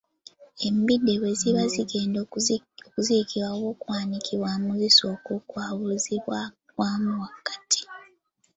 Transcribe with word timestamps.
Embidde 0.67 1.13
bwe 1.21 1.31
ziba 1.39 1.63
zigenda 1.73 2.19
okuziikibwa 2.25 3.47
oba 3.55 3.67
okuwanikibwa 3.73 4.49
zisooka 4.81 5.33
kwabuluzibwamu 5.49 7.11
wakati. 7.23 7.81